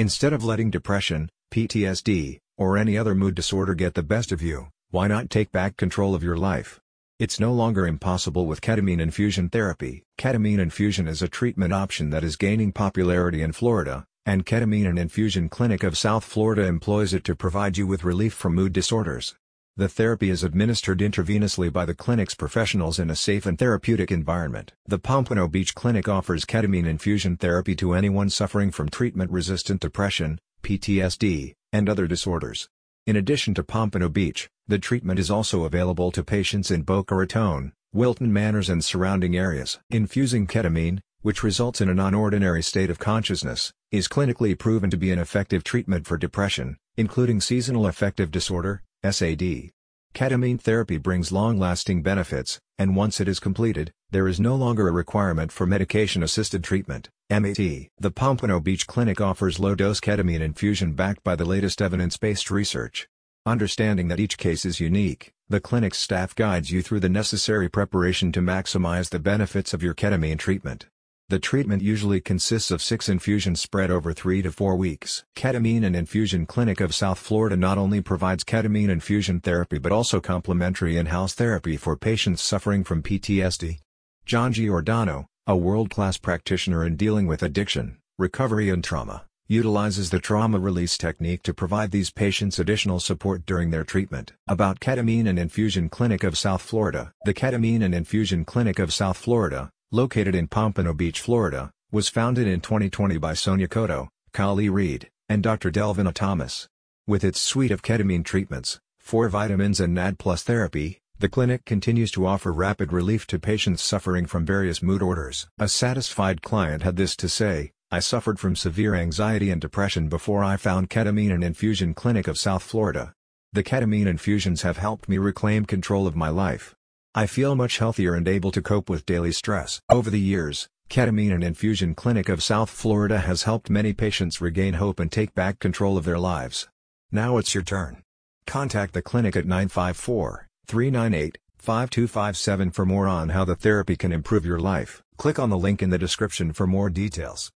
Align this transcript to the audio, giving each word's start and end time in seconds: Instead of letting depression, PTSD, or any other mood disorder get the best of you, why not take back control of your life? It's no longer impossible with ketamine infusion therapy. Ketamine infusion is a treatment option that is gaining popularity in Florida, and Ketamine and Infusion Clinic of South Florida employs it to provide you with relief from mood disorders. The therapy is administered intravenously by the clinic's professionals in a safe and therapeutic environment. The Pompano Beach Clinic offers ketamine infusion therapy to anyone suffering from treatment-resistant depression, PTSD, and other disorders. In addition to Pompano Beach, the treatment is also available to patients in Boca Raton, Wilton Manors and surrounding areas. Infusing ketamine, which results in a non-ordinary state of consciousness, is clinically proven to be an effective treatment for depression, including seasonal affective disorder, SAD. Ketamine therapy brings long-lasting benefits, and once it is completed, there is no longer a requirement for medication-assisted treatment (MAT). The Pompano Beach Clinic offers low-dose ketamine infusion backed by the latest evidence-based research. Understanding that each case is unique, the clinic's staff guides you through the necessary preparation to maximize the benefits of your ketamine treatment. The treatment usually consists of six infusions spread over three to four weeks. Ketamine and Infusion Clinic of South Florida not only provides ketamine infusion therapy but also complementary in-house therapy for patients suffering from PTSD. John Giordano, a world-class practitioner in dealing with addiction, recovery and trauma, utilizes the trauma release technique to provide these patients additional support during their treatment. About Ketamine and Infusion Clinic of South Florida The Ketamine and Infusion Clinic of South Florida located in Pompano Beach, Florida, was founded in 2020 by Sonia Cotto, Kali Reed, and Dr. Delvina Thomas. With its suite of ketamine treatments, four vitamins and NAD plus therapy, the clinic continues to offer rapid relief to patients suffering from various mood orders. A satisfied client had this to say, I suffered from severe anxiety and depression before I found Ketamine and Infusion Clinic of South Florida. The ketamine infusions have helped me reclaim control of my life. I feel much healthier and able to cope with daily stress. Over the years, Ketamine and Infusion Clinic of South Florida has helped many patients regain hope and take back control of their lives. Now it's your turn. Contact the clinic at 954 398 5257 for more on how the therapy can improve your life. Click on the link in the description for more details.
Instead 0.00 0.32
of 0.32 0.42
letting 0.42 0.70
depression, 0.70 1.28
PTSD, 1.52 2.38
or 2.56 2.78
any 2.78 2.96
other 2.96 3.14
mood 3.14 3.34
disorder 3.34 3.74
get 3.74 3.92
the 3.92 4.02
best 4.02 4.32
of 4.32 4.40
you, 4.40 4.68
why 4.88 5.06
not 5.06 5.28
take 5.28 5.52
back 5.52 5.76
control 5.76 6.14
of 6.14 6.22
your 6.22 6.38
life? 6.38 6.80
It's 7.18 7.38
no 7.38 7.52
longer 7.52 7.86
impossible 7.86 8.46
with 8.46 8.62
ketamine 8.62 8.98
infusion 9.02 9.50
therapy. 9.50 10.02
Ketamine 10.18 10.58
infusion 10.58 11.06
is 11.06 11.20
a 11.20 11.28
treatment 11.28 11.74
option 11.74 12.08
that 12.08 12.24
is 12.24 12.36
gaining 12.36 12.72
popularity 12.72 13.42
in 13.42 13.52
Florida, 13.52 14.06
and 14.24 14.46
Ketamine 14.46 14.88
and 14.88 14.98
Infusion 14.98 15.50
Clinic 15.50 15.82
of 15.82 15.98
South 15.98 16.24
Florida 16.24 16.64
employs 16.64 17.12
it 17.12 17.22
to 17.24 17.36
provide 17.36 17.76
you 17.76 17.86
with 17.86 18.02
relief 18.02 18.32
from 18.32 18.54
mood 18.54 18.72
disorders. 18.72 19.34
The 19.76 19.88
therapy 19.88 20.30
is 20.30 20.42
administered 20.42 20.98
intravenously 21.00 21.72
by 21.72 21.84
the 21.84 21.94
clinic's 21.94 22.34
professionals 22.34 22.98
in 22.98 23.08
a 23.08 23.14
safe 23.14 23.46
and 23.46 23.56
therapeutic 23.56 24.10
environment. 24.10 24.72
The 24.86 24.98
Pompano 24.98 25.46
Beach 25.46 25.76
Clinic 25.76 26.08
offers 26.08 26.44
ketamine 26.44 26.86
infusion 26.88 27.36
therapy 27.36 27.76
to 27.76 27.94
anyone 27.94 28.30
suffering 28.30 28.72
from 28.72 28.88
treatment-resistant 28.88 29.80
depression, 29.80 30.40
PTSD, 30.64 31.54
and 31.72 31.88
other 31.88 32.08
disorders. 32.08 32.68
In 33.06 33.14
addition 33.14 33.54
to 33.54 33.62
Pompano 33.62 34.08
Beach, 34.08 34.48
the 34.66 34.78
treatment 34.80 35.20
is 35.20 35.30
also 35.30 35.62
available 35.62 36.10
to 36.12 36.24
patients 36.24 36.72
in 36.72 36.82
Boca 36.82 37.14
Raton, 37.14 37.72
Wilton 37.94 38.32
Manors 38.32 38.68
and 38.68 38.84
surrounding 38.84 39.36
areas. 39.36 39.78
Infusing 39.88 40.48
ketamine, 40.48 40.98
which 41.22 41.44
results 41.44 41.80
in 41.80 41.88
a 41.88 41.94
non-ordinary 41.94 42.62
state 42.64 42.90
of 42.90 42.98
consciousness, 42.98 43.72
is 43.92 44.08
clinically 44.08 44.58
proven 44.58 44.90
to 44.90 44.96
be 44.96 45.12
an 45.12 45.18
effective 45.20 45.62
treatment 45.62 46.08
for 46.08 46.16
depression, 46.16 46.76
including 46.96 47.40
seasonal 47.40 47.86
affective 47.86 48.30
disorder, 48.32 48.82
SAD. 49.02 49.70
Ketamine 50.14 50.60
therapy 50.60 50.98
brings 50.98 51.32
long-lasting 51.32 52.02
benefits, 52.02 52.60
and 52.76 52.94
once 52.94 53.18
it 53.18 53.28
is 53.28 53.40
completed, 53.40 53.92
there 54.10 54.28
is 54.28 54.38
no 54.38 54.54
longer 54.54 54.88
a 54.88 54.92
requirement 54.92 55.50
for 55.50 55.64
medication-assisted 55.66 56.62
treatment 56.62 57.08
(MAT). 57.30 57.54
The 57.56 58.10
Pompano 58.14 58.60
Beach 58.60 58.86
Clinic 58.86 59.18
offers 59.18 59.58
low-dose 59.58 60.00
ketamine 60.00 60.40
infusion 60.42 60.92
backed 60.92 61.24
by 61.24 61.34
the 61.34 61.46
latest 61.46 61.80
evidence-based 61.80 62.50
research. 62.50 63.08
Understanding 63.46 64.08
that 64.08 64.20
each 64.20 64.36
case 64.36 64.66
is 64.66 64.80
unique, 64.80 65.32
the 65.48 65.60
clinic's 65.60 65.96
staff 65.96 66.34
guides 66.34 66.70
you 66.70 66.82
through 66.82 67.00
the 67.00 67.08
necessary 67.08 67.70
preparation 67.70 68.30
to 68.32 68.40
maximize 68.42 69.08
the 69.08 69.18
benefits 69.18 69.72
of 69.72 69.82
your 69.82 69.94
ketamine 69.94 70.38
treatment. 70.38 70.88
The 71.30 71.38
treatment 71.38 71.80
usually 71.80 72.20
consists 72.20 72.72
of 72.72 72.82
six 72.82 73.08
infusions 73.08 73.60
spread 73.60 73.88
over 73.88 74.12
three 74.12 74.42
to 74.42 74.50
four 74.50 74.74
weeks. 74.74 75.22
Ketamine 75.36 75.86
and 75.86 75.94
Infusion 75.94 76.44
Clinic 76.44 76.80
of 76.80 76.92
South 76.92 77.20
Florida 77.20 77.56
not 77.56 77.78
only 77.78 78.00
provides 78.00 78.42
ketamine 78.42 78.88
infusion 78.88 79.38
therapy 79.38 79.78
but 79.78 79.92
also 79.92 80.20
complementary 80.20 80.96
in-house 80.96 81.32
therapy 81.32 81.76
for 81.76 81.94
patients 81.96 82.42
suffering 82.42 82.82
from 82.82 83.00
PTSD. 83.04 83.78
John 84.26 84.52
Giordano, 84.52 85.28
a 85.46 85.56
world-class 85.56 86.18
practitioner 86.18 86.84
in 86.84 86.96
dealing 86.96 87.28
with 87.28 87.44
addiction, 87.44 87.98
recovery 88.18 88.68
and 88.68 88.82
trauma, 88.82 89.22
utilizes 89.46 90.10
the 90.10 90.18
trauma 90.18 90.58
release 90.58 90.98
technique 90.98 91.44
to 91.44 91.54
provide 91.54 91.92
these 91.92 92.10
patients 92.10 92.58
additional 92.58 92.98
support 92.98 93.46
during 93.46 93.70
their 93.70 93.84
treatment. 93.84 94.32
About 94.48 94.80
Ketamine 94.80 95.28
and 95.28 95.38
Infusion 95.38 95.88
Clinic 95.90 96.24
of 96.24 96.36
South 96.36 96.62
Florida 96.62 97.12
The 97.24 97.34
Ketamine 97.34 97.84
and 97.84 97.94
Infusion 97.94 98.44
Clinic 98.44 98.80
of 98.80 98.92
South 98.92 99.16
Florida 99.16 99.70
located 99.92 100.36
in 100.36 100.46
Pompano 100.46 100.94
Beach, 100.94 101.20
Florida, 101.20 101.72
was 101.90 102.08
founded 102.08 102.46
in 102.46 102.60
2020 102.60 103.18
by 103.18 103.34
Sonia 103.34 103.66
Cotto, 103.66 104.08
Kali 104.32 104.68
Reed, 104.68 105.10
and 105.28 105.42
Dr. 105.42 105.72
Delvina 105.72 106.14
Thomas. 106.14 106.68
With 107.08 107.24
its 107.24 107.40
suite 107.40 107.72
of 107.72 107.82
ketamine 107.82 108.24
treatments, 108.24 108.78
four 109.00 109.28
vitamins 109.28 109.80
and 109.80 109.92
NAD 109.92 110.16
plus 110.16 110.44
therapy, 110.44 111.00
the 111.18 111.28
clinic 111.28 111.64
continues 111.64 112.12
to 112.12 112.24
offer 112.24 112.52
rapid 112.52 112.92
relief 112.92 113.26
to 113.26 113.40
patients 113.40 113.82
suffering 113.82 114.26
from 114.26 114.46
various 114.46 114.80
mood 114.80 115.02
orders. 115.02 115.48
A 115.58 115.66
satisfied 115.66 116.40
client 116.40 116.84
had 116.84 116.94
this 116.94 117.16
to 117.16 117.28
say, 117.28 117.72
I 117.90 117.98
suffered 117.98 118.38
from 118.38 118.54
severe 118.54 118.94
anxiety 118.94 119.50
and 119.50 119.60
depression 119.60 120.08
before 120.08 120.44
I 120.44 120.56
found 120.56 120.88
Ketamine 120.88 121.34
and 121.34 121.42
Infusion 121.42 121.94
Clinic 121.94 122.28
of 122.28 122.38
South 122.38 122.62
Florida. 122.62 123.12
The 123.52 123.64
ketamine 123.64 124.06
infusions 124.06 124.62
have 124.62 124.76
helped 124.76 125.08
me 125.08 125.18
reclaim 125.18 125.64
control 125.64 126.06
of 126.06 126.14
my 126.14 126.28
life. 126.28 126.76
I 127.12 127.26
feel 127.26 127.56
much 127.56 127.78
healthier 127.78 128.14
and 128.14 128.28
able 128.28 128.52
to 128.52 128.62
cope 128.62 128.88
with 128.88 129.04
daily 129.04 129.32
stress. 129.32 129.80
Over 129.90 130.10
the 130.10 130.20
years, 130.20 130.68
Ketamine 130.88 131.32
and 131.34 131.42
Infusion 131.42 131.92
Clinic 131.96 132.28
of 132.28 132.40
South 132.42 132.70
Florida 132.70 133.18
has 133.18 133.42
helped 133.42 133.68
many 133.68 133.92
patients 133.92 134.40
regain 134.40 134.74
hope 134.74 135.00
and 135.00 135.10
take 135.10 135.34
back 135.34 135.58
control 135.58 135.98
of 135.98 136.04
their 136.04 136.20
lives. 136.20 136.68
Now 137.10 137.36
it's 137.38 137.52
your 137.52 137.64
turn. 137.64 138.04
Contact 138.46 138.94
the 138.94 139.02
clinic 139.02 139.34
at 139.34 139.44
954 139.44 140.46
398 140.68 141.36
5257 141.58 142.70
for 142.70 142.86
more 142.86 143.08
on 143.08 143.30
how 143.30 143.44
the 143.44 143.56
therapy 143.56 143.96
can 143.96 144.12
improve 144.12 144.46
your 144.46 144.60
life. 144.60 145.02
Click 145.16 145.40
on 145.40 145.50
the 145.50 145.58
link 145.58 145.82
in 145.82 145.90
the 145.90 145.98
description 145.98 146.52
for 146.52 146.68
more 146.68 146.90
details. 146.90 147.50